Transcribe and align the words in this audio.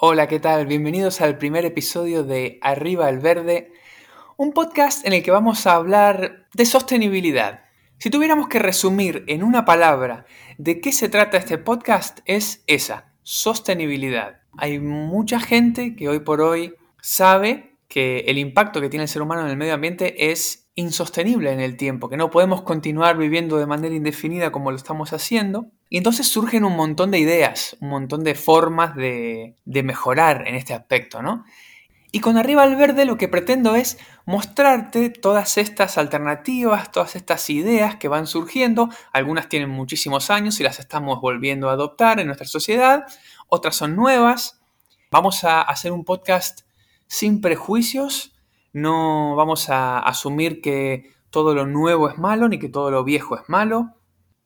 Hola, 0.00 0.28
¿qué 0.28 0.38
tal? 0.38 0.68
Bienvenidos 0.68 1.20
al 1.20 1.38
primer 1.38 1.64
episodio 1.64 2.22
de 2.22 2.60
Arriba 2.62 3.08
el 3.08 3.18
Verde, 3.18 3.72
un 4.36 4.52
podcast 4.52 5.04
en 5.04 5.12
el 5.12 5.24
que 5.24 5.32
vamos 5.32 5.66
a 5.66 5.74
hablar 5.74 6.46
de 6.54 6.66
sostenibilidad. 6.66 7.64
Si 7.98 8.08
tuviéramos 8.08 8.46
que 8.46 8.60
resumir 8.60 9.24
en 9.26 9.42
una 9.42 9.64
palabra 9.64 10.24
de 10.56 10.80
qué 10.80 10.92
se 10.92 11.08
trata 11.08 11.36
este 11.36 11.58
podcast, 11.58 12.20
es 12.26 12.62
esa, 12.68 13.12
sostenibilidad. 13.24 14.42
Hay 14.56 14.78
mucha 14.78 15.40
gente 15.40 15.96
que 15.96 16.08
hoy 16.08 16.20
por 16.20 16.42
hoy 16.42 16.76
sabe 17.02 17.76
que 17.88 18.20
el 18.28 18.38
impacto 18.38 18.80
que 18.80 18.90
tiene 18.90 19.02
el 19.02 19.08
ser 19.08 19.22
humano 19.22 19.42
en 19.42 19.48
el 19.48 19.56
medio 19.56 19.74
ambiente 19.74 20.30
es 20.30 20.67
insostenible 20.78 21.52
en 21.52 21.58
el 21.58 21.76
tiempo, 21.76 22.08
que 22.08 22.16
no 22.16 22.30
podemos 22.30 22.62
continuar 22.62 23.18
viviendo 23.18 23.58
de 23.58 23.66
manera 23.66 23.96
indefinida 23.96 24.52
como 24.52 24.70
lo 24.70 24.76
estamos 24.76 25.12
haciendo. 25.12 25.72
Y 25.90 25.96
entonces 25.96 26.28
surgen 26.28 26.64
un 26.64 26.76
montón 26.76 27.10
de 27.10 27.18
ideas, 27.18 27.76
un 27.80 27.88
montón 27.88 28.22
de 28.22 28.36
formas 28.36 28.94
de, 28.94 29.56
mejorar 29.64 30.46
en 30.46 30.54
este 30.54 30.74
aspecto, 30.74 31.20
¿no? 31.20 31.44
Y 32.12 32.20
con 32.20 32.38
Arriba 32.38 32.62
al 32.62 32.76
Verde 32.76 33.06
lo 33.06 33.18
que 33.18 33.26
pretendo 33.26 33.74
es 33.74 33.98
mostrarte 34.24 35.10
todas 35.10 35.58
estas 35.58 35.98
alternativas, 35.98 36.92
todas 36.92 37.16
estas 37.16 37.50
ideas 37.50 37.96
que 37.96 38.06
van 38.06 38.28
surgiendo. 38.28 38.88
Algunas 39.12 39.48
tienen 39.48 39.70
muchísimos 39.70 40.30
años 40.30 40.60
y 40.60 40.62
las 40.62 40.78
estamos 40.78 41.20
volviendo 41.20 41.70
a 41.70 41.72
adoptar 41.72 42.20
en 42.20 42.28
nuestra 42.28 42.46
sociedad, 42.46 43.04
otras 43.48 43.74
son 43.74 43.96
nuevas. 43.96 44.60
Vamos 45.10 45.42
a 45.42 45.60
hacer 45.60 45.90
un 45.90 46.04
podcast 46.04 46.60
sin 47.08 47.40
prejuicios, 47.40 48.37
no 48.72 49.34
vamos 49.36 49.70
a 49.70 49.98
asumir 49.98 50.60
que 50.60 51.12
todo 51.30 51.54
lo 51.54 51.66
nuevo 51.66 52.08
es 52.08 52.18
malo 52.18 52.48
ni 52.48 52.58
que 52.58 52.68
todo 52.68 52.90
lo 52.90 53.04
viejo 53.04 53.36
es 53.36 53.48
malo. 53.48 53.94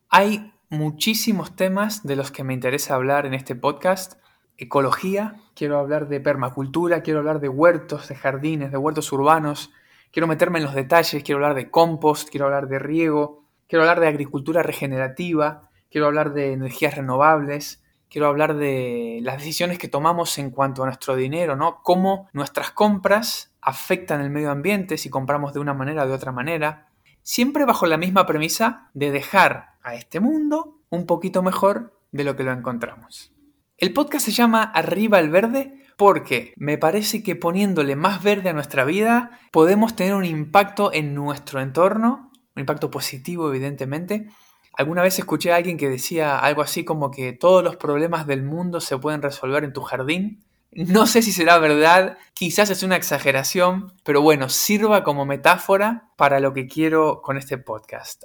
Hay 0.09 0.53
muchísimos 0.69 1.55
temas 1.55 2.03
de 2.03 2.17
los 2.17 2.31
que 2.31 2.45
me 2.45 2.55
interesa 2.55 2.95
hablar 2.95 3.27
en 3.27 3.35
este 3.35 3.55
podcast. 3.55 4.15
Ecología, 4.57 5.37
quiero 5.55 5.79
hablar 5.79 6.09
de 6.09 6.21
permacultura, 6.21 7.03
quiero 7.03 7.21
hablar 7.21 7.41
de 7.41 7.49
huertos, 7.49 8.09
de 8.09 8.15
jardines, 8.15 8.71
de 8.71 8.79
huertos 8.79 9.13
urbanos, 9.13 9.71
quiero 10.13 10.27
meterme 10.27 10.59
en 10.59 10.65
los 10.65 10.75
detalles, 10.75 11.23
quiero 11.23 11.39
hablar 11.39 11.55
de 11.55 11.71
compost, 11.71 12.29
quiero 12.29 12.47
hablar 12.47 12.69
de 12.69 12.79
riego, 12.79 13.45
quiero 13.69 13.83
hablar 13.83 14.01
de 14.01 14.09
agricultura 14.09 14.63
regenerativa, 14.63 15.71
quiero 15.91 16.07
hablar 16.07 16.33
de 16.33 16.53
energías 16.53 16.97
renovables, 16.97 17.82
quiero 18.13 18.29
hablar 18.29 18.55
de 18.57 19.21
las 19.23 19.39
decisiones 19.39 19.79
que 19.79 19.89
tomamos 19.89 20.37
en 20.37 20.51
cuanto 20.51 20.83
a 20.83 20.87
nuestro 20.87 21.17
dinero, 21.17 21.57
¿no? 21.57 21.83
Cómo 21.83 22.29
nuestras 22.35 22.71
compras 22.71 23.55
afectan 23.63 24.21
el 24.21 24.29
medio 24.29 24.51
ambiente 24.51 24.99
si 24.99 25.09
compramos 25.09 25.55
de 25.55 25.61
una 25.61 25.73
manera 25.73 26.05
o 26.05 26.07
de 26.07 26.13
otra 26.13 26.31
manera. 26.31 26.89
Siempre 27.23 27.65
bajo 27.65 27.87
la 27.87 27.97
misma 27.97 28.27
premisa 28.27 28.91
de 28.93 29.11
dejar 29.11 29.77
a 29.83 29.95
este 29.95 30.21
mundo 30.21 30.79
un 30.91 31.07
poquito 31.07 31.43
mejor 31.43 31.99
de 32.11 32.25
lo 32.25 32.37
que 32.37 32.43
lo 32.43 32.53
encontramos. 32.53 33.33
El 33.79 33.95
podcast 33.95 34.27
se 34.27 34.33
llama 34.33 34.63
Arriba 34.63 35.19
el 35.19 35.31
Verde 35.31 35.83
porque 35.97 36.53
me 36.57 36.77
parece 36.77 37.23
que 37.23 37.35
poniéndole 37.35 37.97
más 37.97 38.23
verde 38.23 38.51
a 38.51 38.53
nuestra 38.53 38.85
vida 38.85 39.41
podemos 39.53 39.97
tener 39.97 40.15
un 40.15 40.27
impacto 40.27 40.93
en 40.93 41.15
nuestro 41.15 41.63
entorno, 41.63 42.31
un 42.55 42.61
impacto 42.61 42.91
positivo 42.91 43.49
evidentemente, 43.49 44.29
Alguna 44.75 45.03
vez 45.03 45.19
escuché 45.19 45.53
a 45.53 45.57
alguien 45.57 45.77
que 45.77 45.91
decía 45.91 46.39
algo 46.39 46.63
así 46.63 46.85
como 46.85 47.11
que 47.11 47.33
todos 47.33 47.63
los 47.63 47.77
problemas 47.77 48.27
del 48.27 48.43
mundo 48.43 48.81
se 48.81 48.97
pueden 48.97 49.21
resolver 49.21 49.65
en 49.65 49.73
tu 49.73 49.83
jardín. 49.83 50.45
No 50.71 51.07
sé 51.07 51.21
si 51.21 51.33
será 51.33 51.59
verdad, 51.59 52.17
quizás 52.33 52.71
es 52.71 52.83
una 52.83 52.97
exageración, 52.97 53.93
pero 54.05 54.23
bueno, 54.23 54.49
sirva 54.49 55.05
como 55.05 55.27
metáfora 55.27 56.09
para 56.17 56.41
lo 56.41 56.55
que 56.55 56.67
quiero 56.67 57.21
con 57.21 57.37
este 57.37 57.59
podcast. 57.59 58.25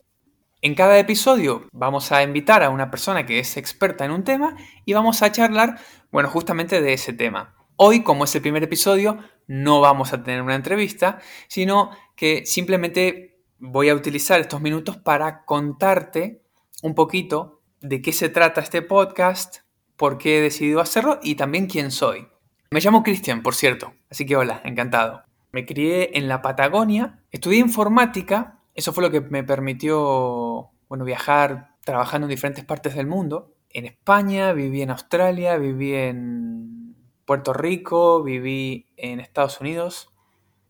En 0.61 0.73
cada 0.73 0.97
episodio 0.97 1.67
vamos 1.73 2.11
a 2.11 2.23
invitar 2.23 2.63
a 2.63 2.69
una 2.69 2.89
persona 2.89 3.25
que 3.25 3.39
es 3.39 3.57
experta 3.57 4.05
en 4.05 4.11
un 4.11 4.23
tema 4.23 4.55
y 4.85 4.93
vamos 4.93 5.21
a 5.21 5.31
charlar, 5.31 5.79
bueno, 6.09 6.29
justamente 6.29 6.81
de 6.81 6.93
ese 6.93 7.11
tema. 7.11 7.53
Hoy, 7.75 8.01
como 8.01 8.23
es 8.23 8.33
el 8.33 8.41
primer 8.41 8.63
episodio, 8.63 9.17
no 9.45 9.81
vamos 9.81 10.13
a 10.13 10.23
tener 10.23 10.41
una 10.41 10.55
entrevista, 10.55 11.19
sino 11.47 11.91
que 12.15 12.45
simplemente 12.45 13.36
voy 13.59 13.89
a 13.89 13.95
utilizar 13.95 14.39
estos 14.39 14.61
minutos 14.61 14.97
para 14.97 15.45
contarte 15.45 16.41
un 16.83 16.95
poquito 16.95 17.61
de 17.81 18.01
qué 18.01 18.13
se 18.13 18.29
trata 18.29 18.61
este 18.61 18.81
podcast, 18.81 19.57
por 19.95 20.17
qué 20.17 20.37
he 20.37 20.41
decidido 20.41 20.79
hacerlo 20.79 21.19
y 21.23 21.35
también 21.35 21.67
quién 21.67 21.91
soy. 21.91 22.27
Me 22.69 22.81
llamo 22.81 23.03
Cristian, 23.03 23.41
por 23.41 23.55
cierto, 23.55 23.93
así 24.09 24.25
que 24.25 24.35
hola, 24.35 24.61
encantado. 24.63 25.23
Me 25.51 25.65
crié 25.65 26.17
en 26.17 26.27
la 26.27 26.41
Patagonia, 26.41 27.23
estudié 27.31 27.59
informática, 27.59 28.59
eso 28.75 28.93
fue 28.93 29.03
lo 29.03 29.11
que 29.11 29.21
me 29.21 29.43
permitió 29.43 30.69
bueno, 30.87 31.05
viajar 31.05 31.75
trabajando 31.83 32.25
en 32.25 32.31
diferentes 32.31 32.65
partes 32.65 32.95
del 32.95 33.07
mundo. 33.07 33.53
En 33.71 33.85
España, 33.85 34.53
viví 34.53 34.81
en 34.81 34.91
Australia, 34.91 35.57
viví 35.57 35.93
en 35.93 36.95
Puerto 37.25 37.53
Rico, 37.53 38.23
viví 38.23 38.87
en 38.97 39.19
Estados 39.19 39.59
Unidos. 39.61 40.13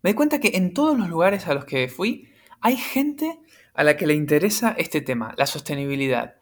Me 0.03 0.11
di 0.11 0.15
cuenta 0.15 0.39
que 0.39 0.51
en 0.55 0.73
todos 0.73 0.97
los 0.97 1.09
lugares 1.09 1.47
a 1.47 1.53
los 1.53 1.65
que 1.65 1.89
fui 1.89 2.29
hay 2.61 2.77
gente 2.77 3.39
a 3.73 3.83
la 3.83 3.97
que 3.97 4.07
le 4.07 4.13
interesa 4.13 4.75
este 4.77 5.01
tema, 5.01 5.33
la 5.37 5.45
sostenibilidad. 5.45 6.35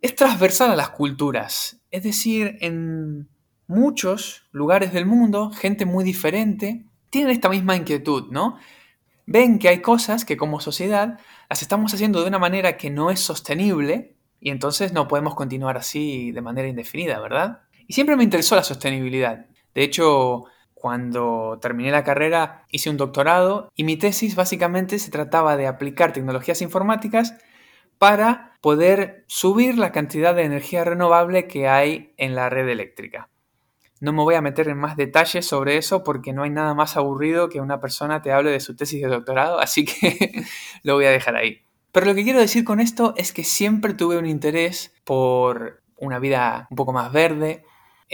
Es 0.00 0.14
transversal 0.14 0.70
a 0.70 0.76
las 0.76 0.90
culturas, 0.90 1.80
es 1.90 2.02
decir, 2.02 2.58
en 2.60 3.28
muchos 3.66 4.48
lugares 4.52 4.92
del 4.92 5.06
mundo, 5.06 5.50
gente 5.50 5.86
muy 5.86 6.04
diferente 6.04 6.84
tiene 7.10 7.32
esta 7.32 7.50
misma 7.50 7.76
inquietud, 7.76 8.28
¿no? 8.30 8.56
Ven 9.26 9.58
que 9.58 9.68
hay 9.68 9.82
cosas 9.82 10.24
que 10.24 10.36
como 10.36 10.60
sociedad 10.60 11.18
las 11.48 11.62
estamos 11.62 11.92
haciendo 11.92 12.22
de 12.22 12.28
una 12.28 12.38
manera 12.38 12.76
que 12.76 12.90
no 12.90 13.10
es 13.10 13.20
sostenible 13.20 14.16
y 14.40 14.50
entonces 14.50 14.92
no 14.92 15.08
podemos 15.08 15.34
continuar 15.34 15.76
así 15.76 16.32
de 16.32 16.40
manera 16.40 16.68
indefinida, 16.68 17.20
¿verdad? 17.20 17.60
Y 17.86 17.92
siempre 17.92 18.16
me 18.16 18.24
interesó 18.24 18.56
la 18.56 18.64
sostenibilidad. 18.64 19.46
De 19.74 19.82
hecho, 19.84 20.46
cuando 20.82 21.60
terminé 21.62 21.92
la 21.92 22.02
carrera 22.02 22.64
hice 22.68 22.90
un 22.90 22.96
doctorado 22.96 23.70
y 23.76 23.84
mi 23.84 23.96
tesis 23.96 24.34
básicamente 24.34 24.98
se 24.98 25.12
trataba 25.12 25.56
de 25.56 25.68
aplicar 25.68 26.12
tecnologías 26.12 26.60
informáticas 26.60 27.36
para 27.98 28.54
poder 28.60 29.22
subir 29.28 29.78
la 29.78 29.92
cantidad 29.92 30.34
de 30.34 30.42
energía 30.42 30.82
renovable 30.82 31.46
que 31.46 31.68
hay 31.68 32.14
en 32.16 32.34
la 32.34 32.50
red 32.50 32.68
eléctrica. 32.68 33.28
No 34.00 34.12
me 34.12 34.24
voy 34.24 34.34
a 34.34 34.40
meter 34.40 34.66
en 34.66 34.76
más 34.76 34.96
detalles 34.96 35.46
sobre 35.46 35.76
eso 35.76 36.02
porque 36.02 36.32
no 36.32 36.42
hay 36.42 36.50
nada 36.50 36.74
más 36.74 36.96
aburrido 36.96 37.48
que 37.48 37.60
una 37.60 37.78
persona 37.78 38.20
te 38.20 38.32
hable 38.32 38.50
de 38.50 38.58
su 38.58 38.74
tesis 38.74 39.00
de 39.00 39.06
doctorado, 39.06 39.60
así 39.60 39.84
que 39.84 40.32
lo 40.82 40.94
voy 40.94 41.04
a 41.04 41.12
dejar 41.12 41.36
ahí. 41.36 41.62
Pero 41.92 42.06
lo 42.06 42.16
que 42.16 42.24
quiero 42.24 42.40
decir 42.40 42.64
con 42.64 42.80
esto 42.80 43.14
es 43.16 43.32
que 43.32 43.44
siempre 43.44 43.94
tuve 43.94 44.18
un 44.18 44.26
interés 44.26 44.92
por 45.04 45.80
una 45.96 46.18
vida 46.18 46.66
un 46.70 46.76
poco 46.76 46.92
más 46.92 47.12
verde, 47.12 47.62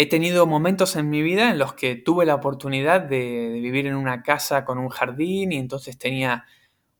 He 0.00 0.06
tenido 0.06 0.46
momentos 0.46 0.94
en 0.94 1.10
mi 1.10 1.22
vida 1.22 1.50
en 1.50 1.58
los 1.58 1.72
que 1.72 1.96
tuve 1.96 2.24
la 2.24 2.36
oportunidad 2.36 3.00
de, 3.00 3.48
vivir 3.60 3.88
en 3.88 3.96
una 3.96 4.22
casa 4.22 4.64
con 4.64 4.78
un 4.78 4.90
jardín 4.90 5.50
y 5.50 5.56
entonces 5.56 5.98
tenía 5.98 6.46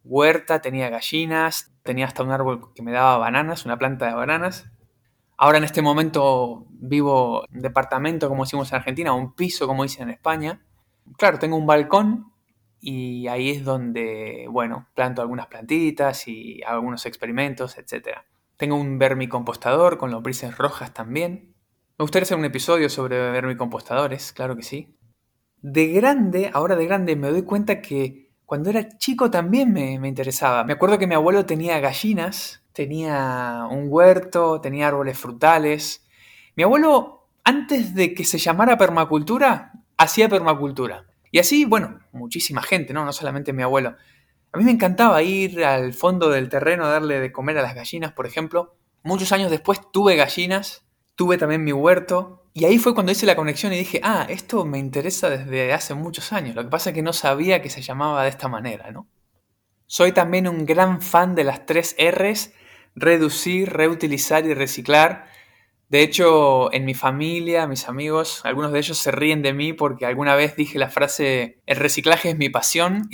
huerta, 0.03 0.60
tenía 0.60 0.91
gallinas, 0.91 1.72
tenía 1.84 2.06
hasta 2.06 2.25
un 2.25 2.32
árbol 2.32 2.72
que 2.75 2.82
me 2.82 2.91
daba 2.91 3.16
bananas, 3.19 3.64
una 3.64 3.78
planta 3.78 4.06
de 4.06 4.14
bananas. 4.14 4.72
Ahora 5.37 5.58
en 5.58 5.64
este 5.64 5.81
momento 5.81 6.66
vivo 6.70 7.44
en 7.53 7.62
departamento, 7.62 8.28
como 8.28 8.42
decimos 8.42 8.72
en 8.72 8.78
Argentina, 8.78 9.12
un 9.12 9.32
piso, 9.32 9.69
como 9.69 9.84
dicen 9.84 10.08
en 10.08 10.14
España. 10.14 10.66
Claro, 11.16 11.38
tengo 11.38 11.56
un 11.56 11.66
balcón 11.66 12.32
y 12.81 13.28
ahí 13.28 13.50
es 13.50 13.64
donde, 13.64 14.48
bueno, 14.50 14.88
planto 14.97 15.22
algunas 15.22 15.47
plantitas 15.47 16.26
y 16.26 16.62
hago 16.64 16.78
algunos 16.78 17.06
experimentos, 17.06 17.78
etc. 17.78 18.22
Tengo 18.56 18.75
un 18.75 18.98
vermicompostador 18.98 19.98
con 19.98 20.10
lombrices 20.10 20.58
rojas 20.58 20.92
también. 20.92 21.54
Me 21.98 22.04
gustaría 22.04 22.22
hacer 22.22 22.38
un 22.38 22.44
episodio 22.44 22.88
sobre 22.88 23.19
vermicompostadores, 23.32 24.32
claro 24.32 24.54
que 24.54 24.62
sí. 24.62 24.97
De 25.60 25.88
grande, 25.88 26.48
ahora 26.54 26.76
de 26.76 26.86
grande, 26.86 27.16
me 27.16 27.28
doy 27.28 27.42
cuenta 27.42 27.82
que 27.82 28.31
cuando 28.47 28.70
era 28.70 28.97
chico 28.98 29.32
también 29.32 29.72
me, 29.72 29.94
interesaba. 30.06 30.62
Me 30.62 30.75
acuerdo 30.75 30.97
que 30.97 31.08
mi 31.08 31.16
abuelo 31.16 31.44
tenía 31.44 31.81
gallinas, 31.81 32.62
tenía 32.72 33.66
un 33.69 33.87
huerto, 33.88 34.60
tenía 34.60 34.87
árboles 34.87 35.19
frutales. 35.19 36.06
Mi 36.54 36.62
abuelo, 36.62 37.26
antes 37.42 37.97
de 37.97 38.14
que 38.14 38.25
se 38.25 38.38
llamara 38.38 38.78
permacultura, 38.78 39.72
hacía 39.96 40.28
permacultura. 40.28 41.05
Y 41.32 41.40
así, 41.40 41.64
bueno, 41.64 41.99
muchísima 42.12 42.62
gente, 42.62 42.93
¿no? 42.93 43.05
No 43.05 43.12
solamente 43.12 43.52
mi 43.52 43.64
abuelo. 43.64 43.96
A 44.52 44.58
mí 44.58 44.62
me 44.62 44.70
encantaba 44.70 45.20
ir 45.25 45.64
al 45.64 45.93
fondo 45.94 46.31
del 46.31 46.49
terreno 46.49 46.84
a 46.84 46.90
darle 46.90 47.19
de 47.19 47.32
comer 47.32 47.58
a 47.58 47.62
las 47.62 47.75
gallinas, 47.75 48.12
por 48.12 48.25
ejemplo. 48.25 48.76
Muchos 49.02 49.32
años 49.32 49.50
después 49.50 49.81
tuve 49.93 50.14
gallinas 50.14 50.88
tuve 51.19 51.37
también 51.37 51.65
mi 51.65 51.73
huerto. 51.73 52.44
Y 52.55 52.65
ahí 52.65 52.79
fue 52.79 52.94
cuando 52.94 53.12
hice 53.12 53.26
la 53.26 53.37
conexión 53.37 53.73
y 53.73 53.79
dije, 53.79 54.00
ah, 54.05 54.25
esto 54.29 54.65
me 54.65 54.79
interesa 54.79 55.29
desde 55.29 55.73
hace 55.73 55.94
muchos 55.94 56.32
años. 56.32 56.55
Lo 56.55 56.62
que 56.62 56.70
pasa 56.70 56.91
es 56.91 56.94
que 56.94 57.03
no 57.03 57.12
sabía 57.12 57.61
que 57.61 57.70
se 57.70 57.82
llamaba 57.82 58.23
de 58.23 58.31
esta 58.31 58.49
manera, 58.49 58.91
¿no? 58.93 59.09
Soy 59.87 60.12
también 60.12 60.47
un 60.47 60.65
gran 60.65 61.03
fan 61.03 61.35
de 61.35 61.43
las 61.43 61.67
tres 61.67 61.97
R's, 61.99 62.53
reducir, 62.94 63.73
reutilizar 63.73 64.47
y 64.47 64.55
reciclar. 64.55 65.26
De 65.88 66.03
hecho, 66.03 66.73
en 66.73 66.85
mi 66.85 66.94
familia, 66.94 67.67
mis 67.67 67.88
amigos, 67.88 68.43
algunos 68.44 68.71
de 68.73 68.79
ellos 68.79 68.99
se 68.99 69.11
ríen 69.11 69.43
de 69.43 69.53
mí 69.53 69.73
porque 69.73 70.06
alguna 70.06 70.37
vez 70.37 70.55
dije 70.55 70.79
la 70.79 70.88
frase, 70.88 71.59
el 71.67 71.76
reciclaje 71.79 72.31
es 72.31 72.38
mi 72.38 72.49
pasión. 72.49 73.09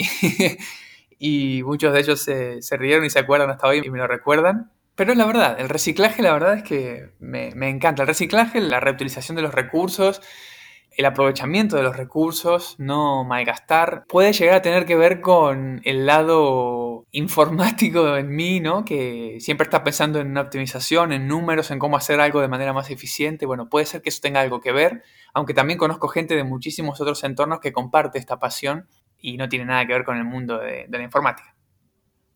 y 1.18 1.62
muchos 1.62 1.94
de 1.94 2.00
ellos 2.00 2.20
se, 2.20 2.60
se 2.60 2.76
rieron 2.76 3.06
y 3.06 3.10
se 3.10 3.20
acuerdan 3.20 3.48
hasta 3.48 3.66
hoy 3.66 3.80
y 3.82 3.90
me 3.90 3.98
lo 3.98 4.06
recuerdan. 4.06 4.73
Pero 4.96 5.14
la 5.14 5.26
verdad, 5.26 5.60
el 5.60 5.68
reciclaje 5.68 6.22
la 6.22 6.32
verdad 6.32 6.54
es 6.54 6.62
que 6.62 7.10
me, 7.18 7.48
encanta. 7.68 8.02
El 8.02 8.08
reciclaje, 8.08 8.60
la 8.60 8.80
reutilización 8.80 9.34
de 9.36 9.42
los 9.42 9.52
recursos, 9.52 10.22
el 10.96 11.04
aprovechamiento 11.04 11.76
de 11.76 11.82
los 11.82 11.96
recursos, 11.96 12.76
no 12.78 13.24
malgastar, 13.24 14.04
puede 14.08 14.32
llegar 14.32 14.56
a 14.56 14.62
tener 14.62 14.86
que 14.86 14.94
ver 14.94 15.20
con 15.20 15.80
el 15.84 16.06
lado 16.06 17.06
informático 17.10 18.16
en 18.16 18.28
mí, 18.34 18.60
¿no? 18.60 18.84
Que 18.84 19.38
siempre 19.40 19.64
está 19.64 19.82
pensando 19.82 20.20
en 20.20 20.28
una 20.28 20.42
optimización, 20.42 21.12
en 21.12 21.26
números, 21.26 21.72
en 21.72 21.80
cómo 21.80 21.96
hacer 21.96 22.20
algo 22.20 22.40
de 22.40 22.48
manera 22.48 22.72
más 22.72 22.90
eficiente. 22.90 23.46
Bueno, 23.46 23.68
puede 23.68 23.86
ser 23.86 24.00
que 24.00 24.10
eso 24.10 24.20
tenga 24.22 24.40
algo 24.40 24.60
que 24.60 24.70
ver, 24.70 25.02
aunque 25.32 25.54
también 25.54 25.78
conozco 25.78 26.06
gente 26.06 26.36
de 26.36 26.44
muchísimos 26.44 27.00
otros 27.00 27.24
entornos 27.24 27.58
que 27.58 27.72
comparte 27.72 28.20
esta 28.20 28.38
pasión 28.38 28.86
y 29.18 29.38
no 29.38 29.48
tiene 29.48 29.64
nada 29.64 29.86
que 29.86 29.94
ver 29.94 30.04
con 30.04 30.18
el 30.18 30.24
mundo 30.24 30.58
de, 30.58 30.86
la 30.88 31.02
informática. 31.02 31.53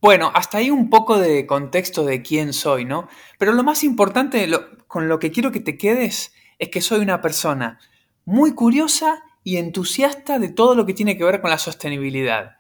Bueno, 0.00 0.31
hasta 0.35 0.59
ahí 0.59 0.71
un 0.71 0.91
poco 0.91 1.19
de 1.19 1.45
contexto 1.47 2.05
de 2.05 2.23
quién 2.23 2.53
soy, 2.53 2.85
¿no? 2.85 3.09
Pero 3.37 3.53
lo 3.53 3.65
más 3.65 3.83
importante, 3.83 4.49
con 4.87 5.09
lo 5.09 5.19
que 5.19 5.33
quiero 5.33 5.50
que 5.50 5.61
te 5.61 5.77
quedes, 5.77 6.33
es 6.59 6.69
que 6.69 6.81
soy 6.81 7.00
una 7.00 7.21
persona 7.21 7.81
muy 8.25 8.53
curiosa 8.53 9.25
y 9.43 9.56
entusiasta 9.56 10.39
de 10.39 10.50
todo 10.50 10.77
lo 10.77 10.87
que 10.87 10.95
tiene 10.95 11.17
que 11.17 11.25
ver 11.25 11.41
con 11.41 11.50
la 11.50 11.59
sostenibilidad. 11.59 12.59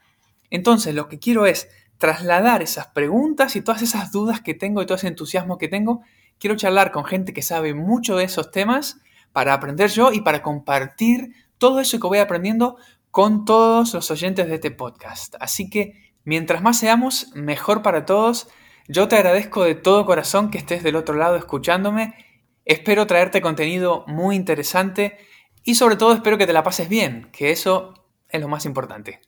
Entonces, 0.50 0.94
lo 0.94 1.08
que 1.08 1.20
quiero 1.20 1.46
es 1.46 1.68
trasladar 1.98 2.62
esas 2.62 2.88
preguntas 2.88 3.54
y 3.54 3.62
todas 3.62 3.82
esas 3.82 4.10
dudas 4.10 4.40
que 4.40 4.54
tengo 4.54 4.82
y 4.82 4.86
todo 4.86 4.96
ese 4.96 5.08
entusiasmo 5.08 5.58
que 5.58 5.68
tengo. 5.68 6.02
Quiero 6.38 6.56
charlar 6.56 6.90
con 6.90 7.04
gente 7.04 7.32
que 7.32 7.42
sabe 7.42 7.74
mucho 7.74 8.16
de 8.16 8.24
esos 8.24 8.50
temas 8.50 8.98
para 9.32 9.52
aprender 9.52 9.90
yo 9.90 10.12
y 10.12 10.22
para 10.22 10.42
compartir 10.42 11.34
todo 11.58 11.80
eso 11.80 12.00
que 12.00 12.06
voy 12.06 12.18
aprendiendo 12.18 12.78
con 13.10 13.44
todos 13.44 13.94
los 13.94 14.10
oyentes 14.10 14.48
de 14.48 14.54
este 14.54 14.70
podcast. 14.70 15.34
Así 15.40 15.68
que 15.70 16.07
mientras 16.28 16.60
más 16.60 16.78
seamos, 16.78 17.30
mejor 17.34 17.80
para 17.80 18.04
todos. 18.04 18.48
Yo 18.86 19.08
te 19.08 19.16
agradezco 19.16 19.64
de 19.64 19.74
todo 19.74 20.04
corazón 20.04 20.50
que 20.50 20.58
estés 20.58 20.82
del 20.82 20.96
otro 20.96 21.14
lado 21.14 21.36
escuchándome. 21.36 22.14
Espero 22.66 23.06
traerte 23.06 23.40
contenido 23.40 24.04
muy 24.06 24.36
interesante 24.36 25.16
y 25.64 25.76
sobre 25.76 25.96
todo 25.96 26.12
espero 26.12 26.36
que 26.36 26.46
te 26.46 26.52
la 26.52 26.62
pases 26.62 26.90
bien, 26.90 27.30
que 27.32 27.50
eso 27.50 27.94
es 28.28 28.42
lo 28.42 28.48
más 28.48 28.66
importante. 28.66 29.22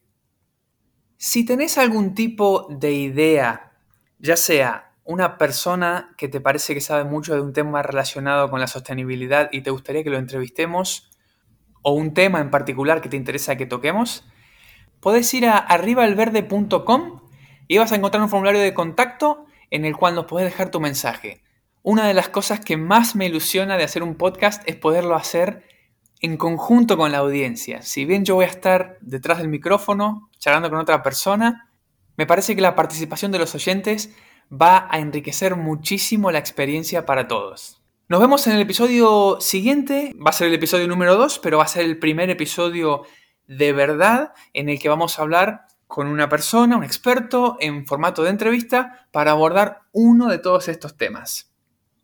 Si 1.17 1.47
tenés 1.47 1.79
algún 1.79 2.15
tipo 2.15 2.67
de 2.69 2.93
idea, 2.93 3.73
ya 4.19 4.37
sea 4.37 4.93
una 5.03 5.39
persona 5.39 6.15
que 6.19 6.29
te 6.29 6.43
parece 6.43 6.75
que 6.75 6.83
sabe 6.83 7.05
mucho 7.05 7.35
de 7.35 7.41
un 7.41 7.55
tema 7.55 7.83
relacionado 7.83 8.51
con 8.51 8.61
la 8.61 8.67
sostenibilidad 8.67 9.49
y 9.53 9.63
te 9.63 9.71
gustaría 9.71 10.05
que 10.05 10.11
lo 10.11 10.19
entrevistemos, 10.19 11.11
o 11.81 11.93
un 11.93 12.13
tema 12.13 12.41
en 12.41 12.51
particular 12.51 13.01
que 13.01 13.09
te 13.09 13.17
interesa 13.17 13.57
que 13.57 13.65
toquemos, 13.65 14.27
podés 15.01 15.33
ir 15.35 15.47
a 15.47 15.59
arribaalverde.com 15.59 17.21
y 17.69 17.79
vas 17.79 17.93
a 17.93 17.97
encontrar 17.97 18.23
un 18.23 18.29
formulario 18.29 18.61
de 18.61 18.75
contacto 18.75 19.47
en 19.71 19.85
el 19.85 19.97
cual 19.97 20.15
nos 20.15 20.27
podés 20.27 20.47
dejar 20.47 20.71
tu 20.71 20.81
mensaje. 20.81 21.43
Una 21.83 22.07
de 22.07 22.15
las 22.15 22.29
cosas 22.29 22.61
que 22.61 22.77
más 22.77 23.17
me 23.17 23.27
ilusiona 23.27 23.77
de 23.77 23.85
hacer 23.85 24.03
un 24.03 24.17
podcast 24.17 24.63
es 24.69 24.77
poderlo 24.77 25.15
hacer 25.15 25.65
en 26.21 26.37
conjunto 26.37 26.97
con 26.97 27.13
la 27.13 27.19
audiencia. 27.19 27.83
Si 27.83 28.05
bien 28.05 28.25
yo 28.25 28.35
voy 28.35 28.45
a 28.45 28.49
estar 28.49 28.99
detrás 29.01 29.39
del 29.39 29.49
micrófono, 29.49 30.29
charlando 30.39 30.69
con 30.69 30.79
otra 30.79 31.03
persona, 31.03 31.71
me 32.17 32.27
parece 32.27 32.55
que 32.55 32.61
la 32.61 32.75
participación 32.75 33.33
de 33.33 33.39
los 33.39 33.55
oyentes 33.55 34.15
va 34.53 34.89
a 34.91 34.99
enriquecer 34.99 35.57
muchísimo 35.57 36.31
la 36.31 36.39
experiencia 36.39 37.07
para 37.07 37.29
todos. 37.29 37.81
Nos 38.09 38.21
vemos 38.21 38.47
en 38.47 38.55
el 38.55 38.61
episodio 38.61 39.39
siguiente, 39.41 40.15
va 40.19 40.31
a 40.31 40.35
ser 40.35 40.49
el 40.49 40.55
episodio 40.55 40.89
número 40.89 41.17
2, 41.17 41.39
pero 41.39 41.59
va 41.59 41.65
a 41.65 41.69
ser 41.69 41.85
el 41.85 41.99
primer 41.99 42.29
episodio 42.29 43.05
de 43.51 43.73
verdad 43.73 44.33
en 44.53 44.69
el 44.69 44.79
que 44.79 44.89
vamos 44.89 45.19
a 45.19 45.23
hablar 45.23 45.67
con 45.89 46.07
una 46.07 46.29
persona, 46.29 46.77
un 46.77 46.85
experto, 46.85 47.57
en 47.59 47.85
formato 47.85 48.23
de 48.23 48.31
entrevista 48.31 49.09
para 49.11 49.33
abordar 49.33 49.83
uno 49.91 50.29
de 50.29 50.39
todos 50.39 50.69
estos 50.69 50.97
temas. 50.97 51.53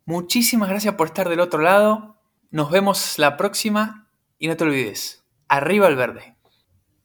Muchísimas 0.06 0.68
gracias 0.68 0.96
por 0.96 1.06
estar 1.06 1.28
del 1.28 1.38
otro 1.38 1.60
lado. 1.60 2.16
Nos 2.50 2.72
vemos 2.72 3.16
la 3.20 3.36
próxima 3.36 4.08
y 4.40 4.48
no 4.48 4.56
te 4.56 4.64
olvides, 4.64 5.24
arriba 5.46 5.86
el 5.86 5.94
verde. 5.94 6.35